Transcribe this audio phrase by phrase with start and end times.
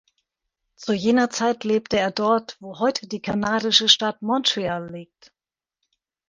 [0.77, 5.31] Zu jener Zeit lebte er dort, wo heute die kanadische Stadt Montreal liegt.